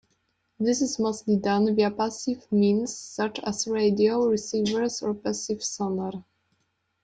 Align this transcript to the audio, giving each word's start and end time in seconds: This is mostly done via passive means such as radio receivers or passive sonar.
This 0.59 0.81
is 0.81 0.97
mostly 0.97 1.35
done 1.35 1.75
via 1.75 1.91
passive 1.91 2.51
means 2.51 2.91
such 2.97 3.37
as 3.41 3.67
radio 3.67 4.25
receivers 4.25 5.03
or 5.03 5.13
passive 5.13 5.63
sonar. 5.63 6.25